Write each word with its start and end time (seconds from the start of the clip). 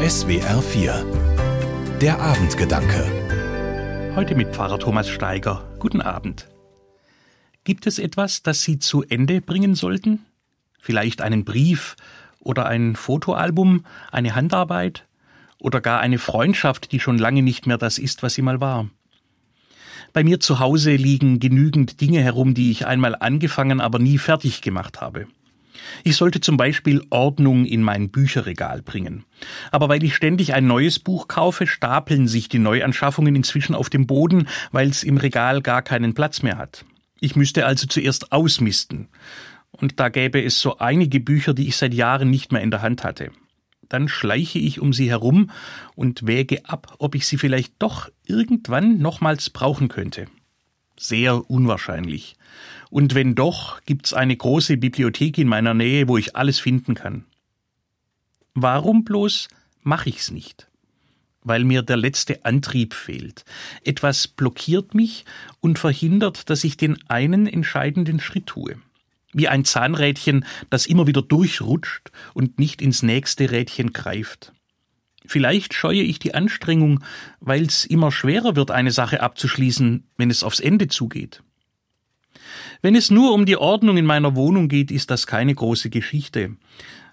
SWR 0.00 0.62
4 0.62 1.98
Der 2.00 2.20
Abendgedanke 2.20 4.14
Heute 4.14 4.36
mit 4.36 4.54
Pfarrer 4.54 4.78
Thomas 4.78 5.08
Steiger. 5.08 5.68
Guten 5.80 6.00
Abend. 6.00 6.46
Gibt 7.64 7.84
es 7.88 7.98
etwas, 7.98 8.44
das 8.44 8.62
Sie 8.62 8.78
zu 8.78 9.02
Ende 9.02 9.40
bringen 9.40 9.74
sollten? 9.74 10.24
Vielleicht 10.78 11.20
einen 11.20 11.44
Brief 11.44 11.96
oder 12.38 12.66
ein 12.66 12.94
Fotoalbum, 12.94 13.84
eine 14.12 14.36
Handarbeit 14.36 15.04
oder 15.58 15.80
gar 15.80 15.98
eine 15.98 16.18
Freundschaft, 16.18 16.92
die 16.92 17.00
schon 17.00 17.18
lange 17.18 17.42
nicht 17.42 17.66
mehr 17.66 17.76
das 17.76 17.98
ist, 17.98 18.22
was 18.22 18.34
sie 18.34 18.42
mal 18.42 18.60
war. 18.60 18.88
Bei 20.12 20.22
mir 20.22 20.38
zu 20.38 20.60
Hause 20.60 20.94
liegen 20.94 21.40
genügend 21.40 22.00
Dinge 22.00 22.22
herum, 22.22 22.54
die 22.54 22.70
ich 22.70 22.86
einmal 22.86 23.16
angefangen, 23.16 23.80
aber 23.80 23.98
nie 23.98 24.18
fertig 24.18 24.62
gemacht 24.62 25.00
habe. 25.00 25.26
Ich 26.04 26.16
sollte 26.16 26.40
zum 26.40 26.56
Beispiel 26.56 27.02
Ordnung 27.10 27.64
in 27.64 27.82
mein 27.82 28.10
Bücherregal 28.10 28.82
bringen. 28.82 29.24
Aber 29.70 29.88
weil 29.88 30.02
ich 30.02 30.14
ständig 30.14 30.54
ein 30.54 30.66
neues 30.66 30.98
Buch 30.98 31.28
kaufe, 31.28 31.66
stapeln 31.66 32.28
sich 32.28 32.48
die 32.48 32.58
Neuanschaffungen 32.58 33.34
inzwischen 33.36 33.74
auf 33.74 33.90
dem 33.90 34.06
Boden, 34.06 34.48
weil 34.72 34.88
es 34.88 35.02
im 35.02 35.16
Regal 35.16 35.62
gar 35.62 35.82
keinen 35.82 36.14
Platz 36.14 36.42
mehr 36.42 36.58
hat. 36.58 36.84
Ich 37.20 37.36
müsste 37.36 37.66
also 37.66 37.86
zuerst 37.86 38.32
ausmisten. 38.32 39.08
Und 39.70 40.00
da 40.00 40.08
gäbe 40.08 40.42
es 40.42 40.60
so 40.60 40.78
einige 40.78 41.20
Bücher, 41.20 41.54
die 41.54 41.68
ich 41.68 41.76
seit 41.76 41.94
Jahren 41.94 42.30
nicht 42.30 42.52
mehr 42.52 42.62
in 42.62 42.70
der 42.70 42.82
Hand 42.82 43.04
hatte. 43.04 43.30
Dann 43.88 44.08
schleiche 44.08 44.58
ich 44.58 44.80
um 44.80 44.92
sie 44.92 45.08
herum 45.08 45.50
und 45.94 46.26
wäge 46.26 46.64
ab, 46.66 46.96
ob 46.98 47.14
ich 47.14 47.26
sie 47.26 47.38
vielleicht 47.38 47.74
doch 47.78 48.10
irgendwann 48.26 48.98
nochmals 48.98 49.50
brauchen 49.50 49.88
könnte. 49.88 50.26
Sehr 50.98 51.48
unwahrscheinlich. 51.48 52.36
Und 52.90 53.14
wenn 53.14 53.34
doch, 53.34 53.80
gibt's 53.84 54.12
eine 54.12 54.36
große 54.36 54.76
Bibliothek 54.76 55.38
in 55.38 55.48
meiner 55.48 55.74
Nähe, 55.74 56.08
wo 56.08 56.16
ich 56.16 56.34
alles 56.36 56.58
finden 56.58 56.94
kann. 56.94 57.24
Warum 58.54 59.04
bloß 59.04 59.48
mache 59.82 60.08
ich's 60.08 60.30
nicht? 60.30 60.68
Weil 61.42 61.62
mir 61.64 61.82
der 61.82 61.96
letzte 61.96 62.44
Antrieb 62.44 62.94
fehlt. 62.94 63.44
Etwas 63.84 64.26
blockiert 64.26 64.94
mich 64.94 65.24
und 65.60 65.78
verhindert, 65.78 66.50
dass 66.50 66.64
ich 66.64 66.76
den 66.76 66.98
einen 67.08 67.46
entscheidenden 67.46 68.18
Schritt 68.18 68.46
tue. 68.46 68.76
Wie 69.32 69.46
ein 69.46 69.64
Zahnrädchen, 69.64 70.44
das 70.70 70.86
immer 70.86 71.06
wieder 71.06 71.22
durchrutscht 71.22 72.10
und 72.34 72.58
nicht 72.58 72.82
ins 72.82 73.02
nächste 73.02 73.50
Rädchen 73.50 73.92
greift. 73.92 74.52
Vielleicht 75.28 75.74
scheue 75.74 76.02
ich 76.02 76.18
die 76.18 76.32
Anstrengung, 76.32 77.04
weil 77.40 77.64
es 77.64 77.84
immer 77.84 78.10
schwerer 78.10 78.56
wird, 78.56 78.70
eine 78.70 78.92
Sache 78.92 79.20
abzuschließen, 79.20 80.04
wenn 80.16 80.30
es 80.30 80.42
aufs 80.42 80.58
Ende 80.58 80.88
zugeht. 80.88 81.42
Wenn 82.80 82.94
es 82.94 83.10
nur 83.10 83.34
um 83.34 83.44
die 83.44 83.58
Ordnung 83.58 83.98
in 83.98 84.06
meiner 84.06 84.34
Wohnung 84.36 84.68
geht, 84.68 84.90
ist 84.90 85.10
das 85.10 85.26
keine 85.26 85.54
große 85.54 85.90
Geschichte. 85.90 86.56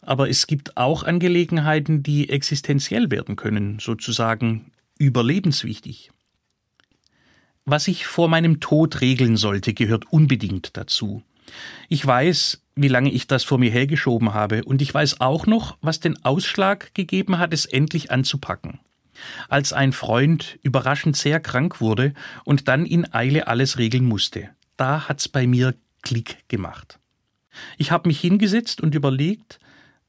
Aber 0.00 0.28
es 0.28 0.48
gibt 0.48 0.76
auch 0.76 1.04
Angelegenheiten, 1.04 2.02
die 2.02 2.30
existenziell 2.30 3.12
werden 3.12 3.36
können, 3.36 3.78
sozusagen 3.78 4.72
überlebenswichtig. 4.98 6.10
Was 7.64 7.86
ich 7.86 8.06
vor 8.06 8.28
meinem 8.28 8.58
Tod 8.58 9.00
regeln 9.02 9.36
sollte, 9.36 9.72
gehört 9.72 10.12
unbedingt 10.12 10.76
dazu. 10.76 11.22
Ich 11.88 12.06
weiß, 12.06 12.62
wie 12.76 12.88
lange 12.88 13.10
ich 13.10 13.26
das 13.26 13.44
vor 13.44 13.58
mir 13.58 13.70
hergeschoben 13.70 14.34
habe, 14.34 14.64
und 14.64 14.82
ich 14.82 14.92
weiß 14.92 15.20
auch 15.20 15.46
noch, 15.46 15.76
was 15.80 16.00
den 16.00 16.24
Ausschlag 16.24 16.94
gegeben 16.94 17.38
hat, 17.38 17.52
es 17.52 17.66
endlich 17.66 18.10
anzupacken. 18.10 18.80
Als 19.48 19.72
ein 19.72 19.92
Freund 19.92 20.58
überraschend 20.62 21.16
sehr 21.16 21.40
krank 21.40 21.80
wurde 21.80 22.14
und 22.44 22.68
dann 22.68 22.86
in 22.86 23.12
Eile 23.12 23.48
alles 23.48 23.78
regeln 23.78 24.06
musste. 24.06 24.48
Da 24.76 25.08
hat's 25.08 25.28
bei 25.28 25.46
mir 25.46 25.74
Klick 26.02 26.48
gemacht. 26.48 26.98
Ich 27.76 27.90
habe 27.90 28.08
mich 28.08 28.20
hingesetzt 28.20 28.80
und 28.80 28.94
überlegt, 28.94 29.58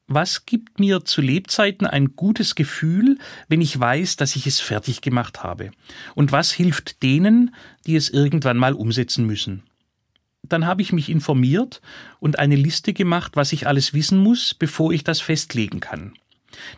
was 0.08 0.46
gibt 0.46 0.80
mir 0.80 1.06
zu 1.06 1.22
Lebzeiten 1.22 1.88
ein 1.88 2.16
gutes 2.16 2.56
Gefühl, 2.56 3.18
wenn 3.48 3.62
ich 3.62 3.80
weiß, 3.80 4.18
dass 4.18 4.36
ich 4.36 4.46
es 4.46 4.60
fertig 4.60 5.02
gemacht 5.02 5.44
habe? 5.44 5.72
Und 6.16 6.32
was 6.32 6.52
hilft 6.52 7.02
denen, 7.02 7.56
die 7.86 7.96
es 7.96 8.10
irgendwann 8.10 8.58
mal 8.58 8.74
umsetzen 8.74 9.26
müssen? 9.26 9.64
Dann 10.52 10.66
habe 10.66 10.82
ich 10.82 10.92
mich 10.92 11.08
informiert 11.08 11.82
und 12.20 12.38
eine 12.38 12.58
Liste 12.58 12.92
gemacht, 12.92 13.38
was 13.38 13.54
ich 13.54 13.68
alles 13.68 13.94
wissen 13.94 14.18
muss, 14.18 14.54
bevor 14.54 14.92
ich 14.92 15.06
das 15.06 15.22
festlegen 15.22 15.80
kann. 15.80 16.14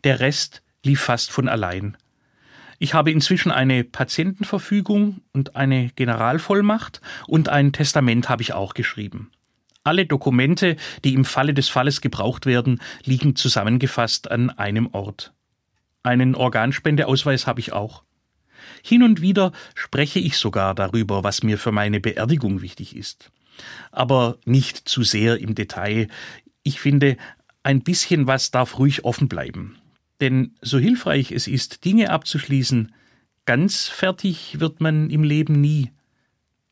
Der 0.04 0.20
Rest 0.20 0.62
lief 0.84 1.02
fast 1.02 1.32
von 1.32 1.50
allein. 1.50 1.98
Ich 2.78 2.94
habe 2.94 3.10
inzwischen 3.10 3.52
eine 3.52 3.84
Patientenverfügung 3.84 5.22
und 5.32 5.56
eine 5.56 5.90
Generalvollmacht 5.96 7.02
und 7.26 7.50
ein 7.50 7.74
Testament 7.74 8.30
habe 8.30 8.44
ich 8.44 8.54
auch 8.54 8.76
geschrieben. 8.76 9.32
Alle 9.84 10.06
Dokumente, 10.06 10.76
die 11.04 11.16
im 11.16 11.26
Falle 11.26 11.56
des 11.56 11.70
Falles 11.70 12.00
gebraucht 12.02 12.46
werden, 12.46 12.80
liegen 13.06 13.36
zusammengefasst 13.36 14.30
an 14.30 14.52
einem 14.52 14.94
Ort. 14.94 15.34
Einen 16.04 16.36
Organspendeausweis 16.36 17.48
habe 17.48 17.60
ich 17.60 17.74
auch. 17.74 18.04
Hin 18.84 19.02
und 19.02 19.22
wieder 19.22 19.52
spreche 19.74 20.20
ich 20.20 20.38
sogar 20.38 20.76
darüber, 20.76 21.24
was 21.24 21.42
mir 21.42 21.58
für 21.58 21.72
meine 21.72 22.00
Beerdigung 22.00 22.62
wichtig 22.62 22.96
ist 22.96 23.32
aber 23.92 24.38
nicht 24.46 24.88
zu 24.90 25.04
sehr 25.04 25.40
im 25.40 25.56
Detail. 25.56 26.08
Ich 26.64 26.80
finde, 26.80 27.18
ein 27.64 27.82
bisschen 27.82 28.28
was 28.28 28.52
darf 28.52 28.78
ruhig 28.80 29.06
offen 29.06 29.28
bleiben. 29.28 29.78
Denn 30.22 30.56
so 30.62 30.78
hilfreich 30.78 31.32
es 31.32 31.48
ist, 31.48 31.86
Dinge 31.86 32.10
abzuschließen, 32.12 32.94
ganz 33.46 33.88
fertig 33.88 34.60
wird 34.60 34.80
man 34.80 35.10
im 35.10 35.24
Leben 35.24 35.60
nie. 35.60 35.92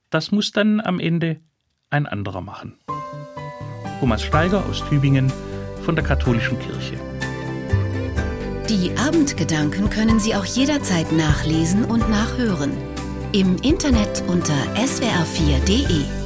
Das 0.09 0.31
muss 0.31 0.52
dann 0.52 0.80
am 0.81 1.00
Ende 1.00 1.40
ein 1.90 2.06
anderer 2.06 2.41
machen. 2.41 2.78
Thomas 4.00 4.24
Steiger 4.24 4.66
aus 4.66 4.84
Tübingen 4.88 5.31
von 5.84 5.96
der 5.96 6.06
Katholischen 6.06 6.59
Kirche. 6.59 7.00
Die 8.70 8.97
Abendgedanken 8.97 9.90
können 9.90 10.20
Sie 10.20 10.34
auch 10.34 10.46
jederzeit 10.46 11.12
nachlesen 11.12 11.84
und 11.84 12.09
nachhören. 12.09 12.72
Im 13.34 13.58
Internet 13.58 14.24
unter 14.28 14.56
swr4.de. 14.75 16.21